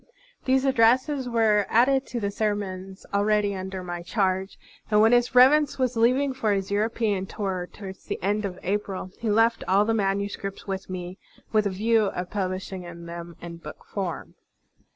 [0.45, 4.57] These addresses were added to the ser mons already tinder my charge,
[4.89, 9.11] and when His Reverence was leaving for his European tour towards the end of April,
[9.19, 11.19] he left all the manu scripts with me
[11.51, 14.33] with a view of publishing them in book form.